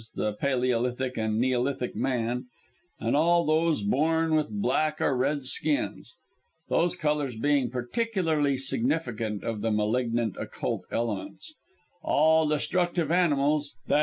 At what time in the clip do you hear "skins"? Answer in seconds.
5.45-6.17